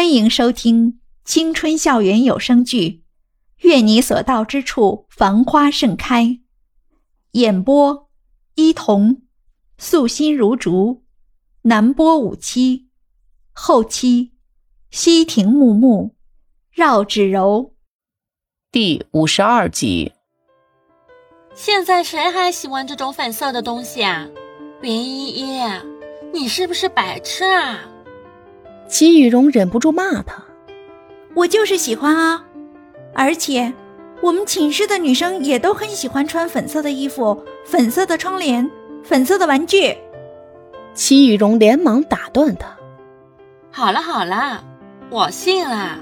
[0.00, 2.88] 欢迎收听青春校园有声剧
[3.58, 6.24] 《愿你所到之处繁花盛开》，
[7.32, 8.08] 演播：
[8.54, 9.20] 伊童，
[9.76, 11.04] 素心如竹，
[11.64, 12.88] 南波五七，
[13.52, 14.32] 后期：
[14.90, 16.14] 西亭木木，
[16.72, 17.74] 绕指柔。
[18.72, 20.12] 第五十二集。
[21.54, 24.26] 现在谁还喜欢这种粉色的东西啊？
[24.80, 25.60] 云依依，
[26.32, 27.89] 你是不是白痴啊？
[28.90, 30.42] 齐雨荣忍不住骂他
[31.34, 32.44] ：“我就是喜欢啊！
[33.14, 33.72] 而且，
[34.20, 38.68] 我们寝室的女生也都很喜欢穿粉色的衣服、粉色的窗帘、
[39.04, 39.96] 粉色的玩具。”
[40.92, 42.76] 齐雨荣连忙打断他
[43.70, 44.64] ：“好了好了，
[45.08, 45.96] 我信了。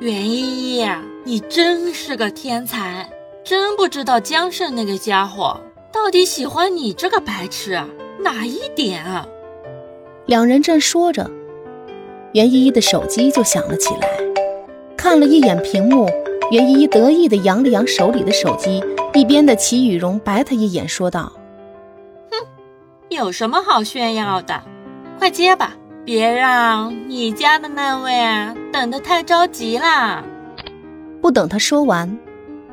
[0.00, 0.86] 袁依依，
[1.24, 3.08] 你真是个天才，
[3.42, 5.58] 真不知道江胜那个家伙
[5.90, 7.82] 到底喜欢你这个白痴
[8.20, 9.26] 哪一点啊？”
[10.26, 11.30] 两人正说着。
[12.34, 14.08] 袁依依的手机就响了起来，
[14.96, 16.10] 看了一眼屏幕，
[16.50, 18.82] 袁依依得意地扬了扬手里的手机，
[19.14, 21.32] 一边的齐雨荣白她一眼，说道
[22.32, 22.36] ：“哼，
[23.08, 24.60] 有什么好炫耀的？
[25.16, 30.24] 快接吧，别让你家的那位啊等得太着急啦。”
[31.22, 32.18] 不等他说完，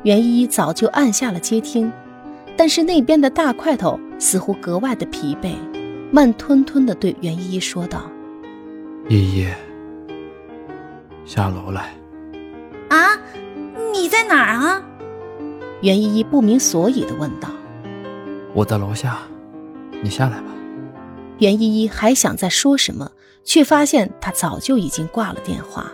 [0.02, 1.92] 袁依依早就按下了接听，
[2.56, 5.52] 但是那边的大块头似乎格外的疲惫，
[6.10, 8.02] 慢吞吞地对袁依依说道。
[9.08, 9.48] 依依，
[11.24, 11.94] 下楼来。
[12.88, 13.18] 啊，
[13.92, 14.82] 你在哪儿啊？
[15.82, 17.48] 袁依依不明所以的问道。
[18.54, 19.18] 我在楼下，
[20.02, 20.46] 你下来吧。
[21.38, 23.10] 袁依依还想再说什么，
[23.44, 25.90] 却发现他早就已经挂了电话。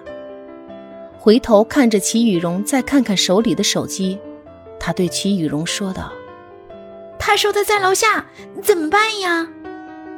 [1.19, 4.19] 回头看着齐雨荣，再看看手里的手机，
[4.79, 6.13] 他对齐雨荣说道
[7.19, 8.27] ：“他说他在楼下，
[8.63, 9.49] 怎么办呀？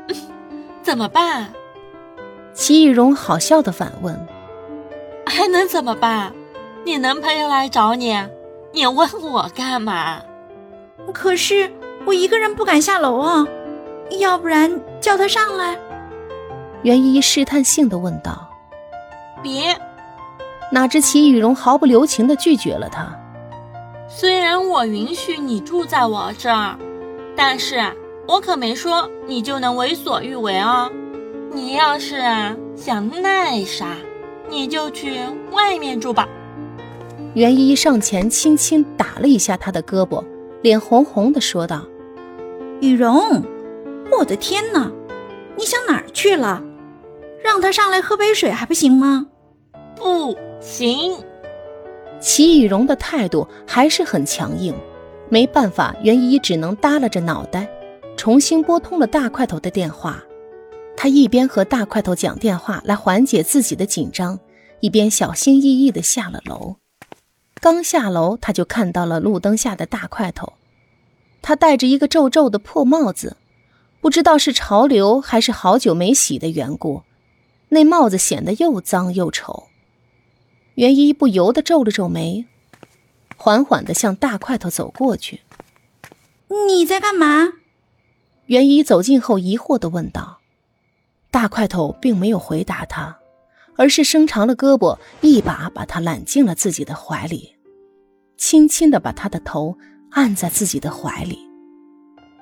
[0.83, 1.52] 怎么办？”
[2.61, 4.14] 齐雨荣好笑的反问
[5.25, 6.30] ：“还能怎么办？
[6.84, 8.14] 你男朋友来找你，
[8.70, 10.20] 你问我干嘛？
[11.14, 11.73] 可是
[12.05, 13.46] 我一个人不敢下楼啊，
[14.18, 14.70] 要不然
[15.01, 15.74] 叫他上来。”
[16.84, 18.46] 袁依依试探性的问道
[19.42, 19.74] ：“别！”
[20.70, 23.08] 哪知齐雨荣毫不留情的拒绝了他。
[24.07, 26.77] 虽然我允许你住在我这儿，
[27.34, 27.83] 但是
[28.29, 30.92] 我可没说你就能为所欲为哦。
[31.52, 32.16] 你要是
[32.77, 33.96] 想那啥，
[34.48, 35.18] 你就去
[35.50, 36.28] 外面住吧。
[37.34, 40.24] 袁依依上前轻轻打了一下他的胳膊，
[40.62, 41.84] 脸红红的说道
[42.80, 43.42] ：“雨荣，
[44.16, 44.90] 我的天哪，
[45.56, 46.62] 你想哪儿去了？
[47.42, 49.27] 让他上来喝杯水还不行吗？”
[49.96, 51.14] 不行。
[52.20, 54.74] 齐雨荣的态度还是很强硬，
[55.28, 57.68] 没办法，袁依依只能耷拉着脑袋，
[58.16, 60.22] 重新拨通了大块头的电话。
[61.02, 64.38] 他一边和大块头讲电话来缓解自己的紧张，
[64.80, 66.77] 一边小心翼翼地下了楼。
[67.55, 70.52] 刚下楼，他就看到了路灯下的大块头。
[71.40, 73.39] 他戴着一个皱皱的破帽子，
[74.02, 77.02] 不知道是潮流还是好久没洗的缘故，
[77.70, 79.68] 那帽子显得又脏又丑。
[80.74, 82.44] 袁一不由得皱了皱眉，
[83.39, 85.40] 缓缓地向大块头走过去。
[86.68, 87.55] “你在干嘛？”
[88.44, 90.39] 袁一走近后疑惑地问道。
[91.30, 93.17] 大块头并没有回答他，
[93.77, 97.57] 而是伸长了胳膊，一把把他揽进了自己的怀里，
[98.36, 99.77] 轻轻的把他的头
[100.11, 101.39] 按在自己的怀里。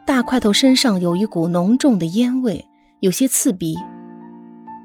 [0.06, 2.64] 大块头身上有一股浓重的烟味，
[3.00, 3.76] 有些刺鼻。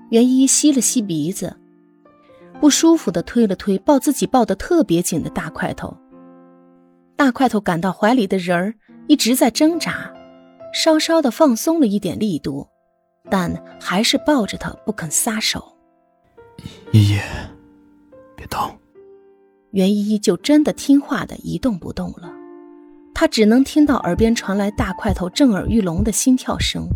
[0.09, 1.56] 袁一吸了吸鼻子，
[2.59, 5.96] 不舒服的推了推抱自己抱得特别紧的大块头。
[7.16, 8.75] 大块头感到怀里的人儿
[9.08, 10.13] 一直在挣扎，
[10.74, 12.68] 稍稍的放松了一点力度。
[13.29, 15.75] 但还是抱着他不肯撒手。
[16.91, 17.19] 依依，
[18.35, 18.78] 别动。
[19.72, 22.31] 袁依依就真的听话的一动不动了。
[23.13, 26.88] 她只能听到耳边传来大块头震耳欲聋的心跳声，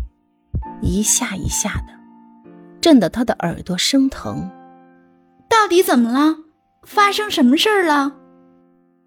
[0.80, 1.92] 一下一下的，
[2.80, 4.48] 震得她的耳朵生疼。
[5.48, 6.36] 到底怎么了？
[6.84, 8.12] 发生什么事儿了？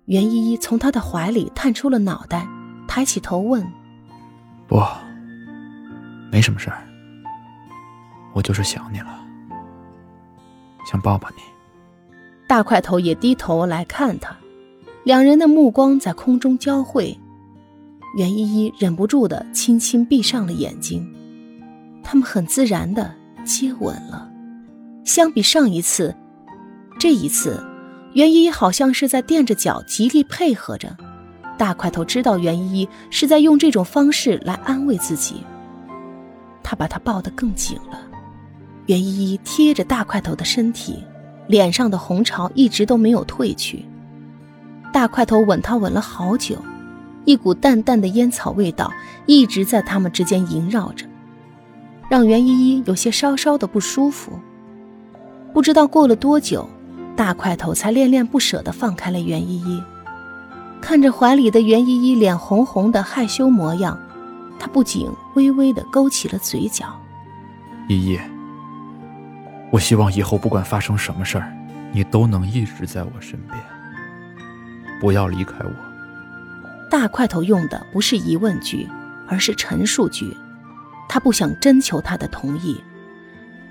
[0.05, 2.45] 袁依依从他的怀里探出了脑袋，
[2.87, 3.65] 抬起头问
[4.67, 4.81] ：“不，
[6.31, 6.85] 没什么事儿。”
[8.33, 9.19] 我就是想你了，
[10.85, 11.41] 想抱抱你。
[12.47, 14.35] 大块头也低头来看他，
[15.03, 17.17] 两人的目光在空中交汇。
[18.17, 21.09] 袁依依忍不住的轻轻闭上了眼睛，
[22.03, 23.13] 他们很自然的
[23.45, 24.29] 接吻了。
[25.05, 26.13] 相比上一次，
[26.99, 27.63] 这一次，
[28.13, 30.95] 袁依依好像是在垫着脚，极力配合着。
[31.57, 35.43] 大块头知道袁依依是在用这种方式来安慰自己，
[36.61, 38.10] 他把她抱得更紧了。
[38.87, 41.03] 袁依依贴着大块头的身体，
[41.47, 43.85] 脸上的红潮一直都没有褪去。
[44.91, 46.57] 大块头吻她吻了好久，
[47.25, 48.91] 一股淡淡的烟草味道
[49.25, 51.05] 一直在他们之间萦绕着，
[52.09, 54.33] 让袁依依有些稍稍的不舒服。
[55.53, 56.67] 不知道过了多久，
[57.15, 59.81] 大块头才恋恋不舍地放开了袁依依。
[60.81, 63.97] 看着怀里的袁依依脸红红的害羞模样，
[64.57, 66.85] 他不仅微微的勾起了嘴角。
[67.87, 68.19] 依依，
[69.71, 71.51] 我希望以后不管发生什么事儿，
[71.93, 73.57] 你都能一直在我身边，
[74.99, 75.71] 不要离开我。
[76.89, 78.85] 大块头用的不是疑问句，
[79.29, 80.35] 而是陈述句。
[81.07, 82.81] 他不想征求他的同意，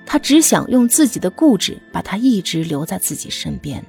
[0.06, 3.84] 他只想用自己的固执把他一直留在自己身边。